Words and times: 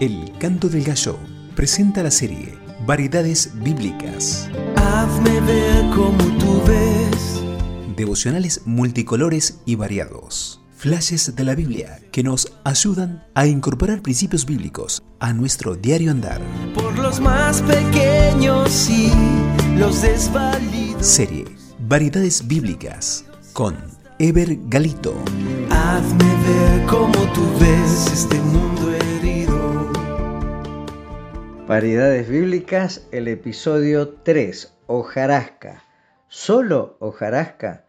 El 0.00 0.32
Canto 0.38 0.70
del 0.70 0.82
Gallo 0.82 1.18
presenta 1.54 2.02
la 2.02 2.10
serie 2.10 2.58
Variedades 2.86 3.50
Bíblicas. 3.62 4.48
Hazme 4.74 5.42
ver 5.42 5.90
como 5.94 6.16
tú 6.38 6.62
ves. 6.66 7.42
Devocionales 7.98 8.62
multicolores 8.64 9.60
y 9.66 9.74
variados. 9.74 10.62
Flashes 10.74 11.36
de 11.36 11.44
la 11.44 11.54
Biblia 11.54 12.00
que 12.12 12.22
nos 12.22 12.50
ayudan 12.64 13.26
a 13.34 13.46
incorporar 13.46 14.00
principios 14.00 14.46
bíblicos 14.46 15.02
a 15.18 15.34
nuestro 15.34 15.76
diario 15.76 16.12
andar. 16.12 16.40
Por 16.74 16.98
los 16.98 17.20
más 17.20 17.60
pequeños 17.60 18.88
y 18.88 19.12
los 19.78 20.00
desvalidos. 20.00 21.06
Serie 21.06 21.44
Variedades 21.78 22.48
Bíblicas 22.48 23.26
con 23.52 23.76
Ever 24.18 24.56
Galito. 24.68 25.14
Hazme 25.68 26.24
ver 26.46 26.86
como 26.86 27.12
tú 27.34 27.42
ves 27.60 28.10
este 28.14 28.40
mundo 28.40 28.90
herido. 28.92 29.19
Variedades 31.70 32.28
Bíblicas, 32.28 33.06
el 33.12 33.28
episodio 33.28 34.08
3, 34.24 34.74
hojarasca. 34.88 35.84
¿Solo 36.26 36.96
hojarasca? 36.98 37.84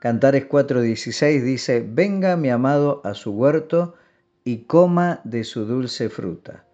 Cantares 0.00 0.48
4:16 0.48 1.42
dice, 1.42 1.86
venga 1.86 2.38
mi 2.38 2.48
amado 2.48 3.02
a 3.04 3.12
su 3.12 3.32
huerto 3.32 3.96
y 4.44 4.64
coma 4.64 5.20
de 5.24 5.44
su 5.44 5.66
dulce 5.66 6.08
fruta. 6.08 6.64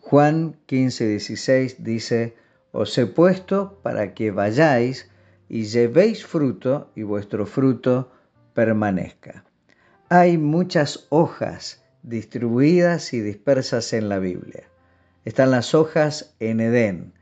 Juan 0.00 0.58
15:16 0.68 1.78
dice, 1.78 2.36
os 2.72 2.98
he 2.98 3.06
puesto 3.06 3.80
para 3.82 4.12
que 4.12 4.32
vayáis 4.32 5.10
y 5.48 5.62
llevéis 5.62 6.26
fruto 6.26 6.90
y 6.94 7.04
vuestro 7.04 7.46
fruto 7.46 8.12
permanezca. 8.52 9.46
Hay 10.10 10.36
muchas 10.36 11.06
hojas 11.08 11.82
distribuidas 12.02 13.14
y 13.14 13.22
dispersas 13.22 13.94
en 13.94 14.10
la 14.10 14.18
Biblia. 14.18 14.69
Están 15.24 15.50
las 15.50 15.74
hojas 15.74 16.34
en 16.40 16.60
Edén. 16.60 17.12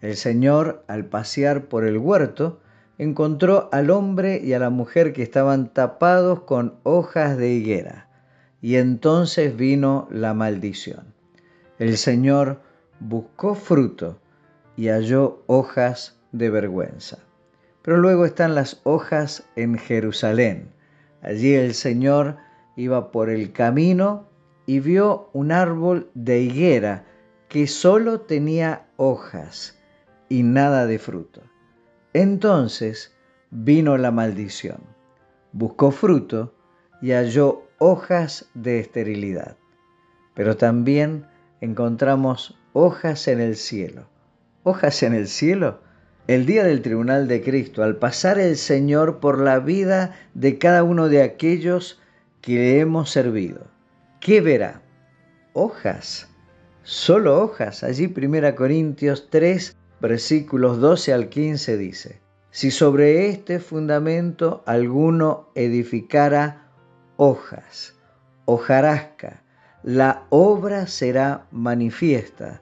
El 0.00 0.16
Señor, 0.16 0.84
al 0.86 1.06
pasear 1.06 1.66
por 1.66 1.84
el 1.84 1.98
huerto, 1.98 2.60
encontró 2.96 3.68
al 3.72 3.90
hombre 3.90 4.40
y 4.42 4.52
a 4.52 4.60
la 4.60 4.70
mujer 4.70 5.12
que 5.12 5.22
estaban 5.22 5.72
tapados 5.72 6.42
con 6.42 6.76
hojas 6.84 7.36
de 7.36 7.50
higuera, 7.50 8.08
y 8.60 8.76
entonces 8.76 9.56
vino 9.56 10.06
la 10.10 10.32
maldición. 10.32 11.12
El 11.78 11.96
Señor 11.96 12.60
buscó 13.00 13.54
fruto 13.54 14.20
y 14.76 14.88
halló 14.88 15.42
hojas 15.46 16.20
de 16.30 16.50
vergüenza. 16.50 17.18
Pero 17.82 17.96
luego 17.96 18.26
están 18.26 18.54
las 18.54 18.80
hojas 18.84 19.48
en 19.56 19.76
Jerusalén. 19.76 20.70
Allí 21.22 21.54
el 21.54 21.74
Señor 21.74 22.36
iba 22.76 23.10
por 23.10 23.28
el 23.28 23.52
camino 23.52 24.28
y 24.66 24.78
vio 24.78 25.30
un 25.32 25.50
árbol 25.50 26.10
de 26.14 26.40
higuera 26.42 27.06
que 27.50 27.66
solo 27.66 28.20
tenía 28.20 28.86
hojas 28.96 29.76
y 30.28 30.44
nada 30.44 30.86
de 30.86 31.00
fruto. 31.00 31.42
Entonces 32.12 33.12
vino 33.50 33.98
la 33.98 34.12
maldición. 34.12 34.78
Buscó 35.50 35.90
fruto 35.90 36.54
y 37.02 37.10
halló 37.10 37.64
hojas 37.78 38.48
de 38.54 38.78
esterilidad. 38.78 39.56
Pero 40.34 40.56
también 40.56 41.26
encontramos 41.60 42.56
hojas 42.72 43.26
en 43.26 43.40
el 43.40 43.56
cielo. 43.56 44.08
¿Hojas 44.62 45.02
en 45.02 45.12
el 45.14 45.26
cielo? 45.26 45.80
El 46.28 46.46
día 46.46 46.62
del 46.62 46.82
tribunal 46.82 47.26
de 47.26 47.42
Cristo, 47.42 47.82
al 47.82 47.96
pasar 47.96 48.38
el 48.38 48.56
Señor 48.56 49.18
por 49.18 49.40
la 49.40 49.58
vida 49.58 50.14
de 50.34 50.56
cada 50.56 50.84
uno 50.84 51.08
de 51.08 51.24
aquellos 51.24 52.00
que 52.42 52.52
le 52.52 52.78
hemos 52.78 53.10
servido. 53.10 53.66
¿Qué 54.20 54.40
verá? 54.40 54.82
Hojas. 55.52 56.29
Solo 56.92 57.40
hojas. 57.40 57.84
Allí 57.84 58.12
1 58.12 58.56
Corintios 58.56 59.28
3, 59.30 59.76
versículos 60.00 60.80
12 60.80 61.12
al 61.12 61.28
15 61.28 61.76
dice, 61.76 62.20
si 62.50 62.72
sobre 62.72 63.28
este 63.28 63.60
fundamento 63.60 64.64
alguno 64.66 65.50
edificara 65.54 66.72
hojas, 67.16 67.94
hojarasca, 68.44 69.44
la 69.84 70.24
obra 70.30 70.88
será 70.88 71.46
manifiesta, 71.52 72.60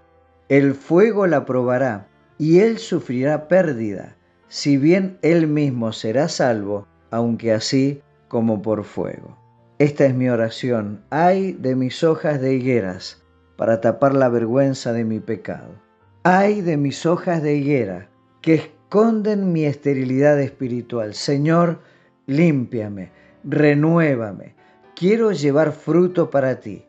el 0.51 0.75
fuego 0.75 1.27
la 1.27 1.47
probará 1.47 2.09
y 2.37 2.59
él 2.59 2.77
sufrirá 2.77 3.49
pérdida, 3.49 4.19
si 4.49 4.77
bien 4.77 5.19
él 5.23 5.47
mismo 5.47 5.95
será 5.95 6.29
salvo, 6.29 6.87
aunque 7.11 7.55
así 7.55 8.03
como 8.29 8.61
por 8.61 8.85
fuego. 8.85 9.39
Esta 9.79 10.05
es 10.05 10.15
mi 10.15 10.29
oración, 10.29 11.03
ay 11.09 11.55
de 11.55 11.75
mis 11.75 12.05
hojas 12.05 12.43
de 12.43 12.53
higueras, 12.53 13.23
para 13.59 13.81
tapar 13.81 14.15
la 14.15 14.29
vergüenza 14.29 14.93
de 14.93 15.05
mi 15.05 15.19
pecado. 15.19 15.75
Ay 16.23 16.61
de 16.61 16.77
mis 16.77 17.05
hojas 17.07 17.43
de 17.43 17.57
higuera, 17.57 18.09
que 18.41 18.55
esconden 18.55 19.53
mi 19.53 19.65
esterilidad 19.65 20.41
espiritual. 20.41 21.13
Señor, 21.15 21.81
límpiame, 22.27 23.11
renuévame. 23.43 24.55
Quiero 24.95 25.33
llevar 25.33 25.73
fruto 25.73 26.31
para 26.31 26.61
ti. 26.61 26.85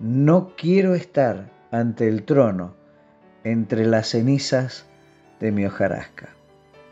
No 0.00 0.54
quiero 0.56 0.96
estar 0.96 1.52
ante 1.70 2.08
el 2.08 2.24
trono, 2.24 2.74
entre 3.44 3.86
las 3.86 4.08
cenizas 4.08 4.86
de 5.38 5.52
mi 5.52 5.66
hojarasca. 5.66 6.30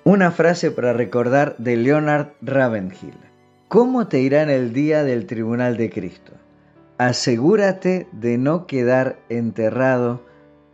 Una 0.05 0.31
frase 0.31 0.71
para 0.71 0.93
recordar 0.93 1.57
de 1.59 1.77
Leonard 1.77 2.29
Ravenhill. 2.43 3.19
¿Cómo 3.67 4.07
te 4.07 4.21
irá 4.21 4.43
en 4.43 4.51
el 4.51 4.73
día 4.73 5.03
del 5.03 5.27
tribunal 5.27 5.77
de 5.77 5.91
Cristo? 5.91 6.33
Asegúrate 6.99 8.09
de 8.13 8.39
no 8.39 8.67
quedar 8.67 9.19
enterrado 9.29 10.25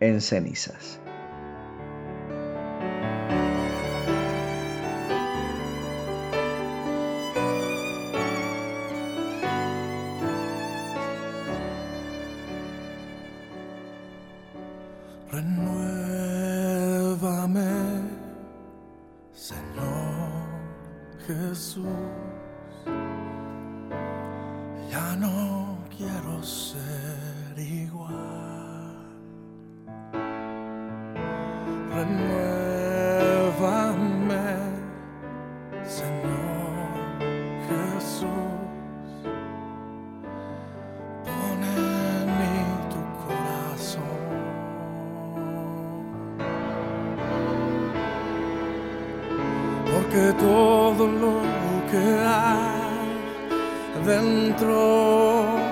en 0.01 0.21
cenizas. 0.21 1.03
Jesús. 21.27 21.87
Ya 24.91 25.17
no 25.17 25.72
quiero 25.97 26.43
ser 26.43 27.59
igual. 27.59 28.13
Renuévame, 31.95 33.53
Señor 35.85 36.73
Jesús. 37.69 38.29
Pon 41.25 41.61
en 41.63 42.27
mí 42.39 42.57
tu 42.93 43.03
corazón. 43.27 44.31
Porque 49.93 50.25
todo 50.39 51.05
lo 51.07 51.35
que 51.91 52.05
hay 52.25 52.83
dentro 54.05 55.72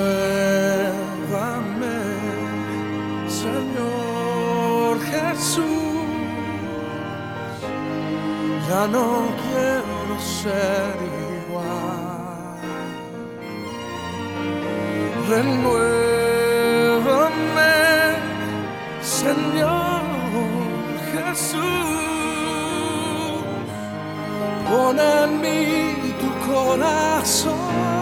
Señor 3.29 4.93
Jesús. 5.11 5.67
Ya 8.69 8.83
no 8.87 9.07
quiero 9.43 10.15
ser 10.21 10.95
igual. 11.47 12.13
renuévame, 15.29 15.83
Señor 19.01 20.03
Jesús, 21.13 21.63
pon 24.69 24.99
en 24.99 25.31
mí 25.41 26.15
tu 26.21 26.31
corazón, 26.51 28.02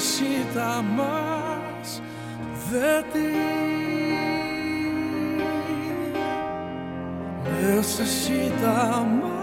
necesita 0.00 0.80
más 0.80 2.00
de 2.72 3.02
ti. 3.12 3.36
Necesita 7.62 9.04
más. 9.04 9.39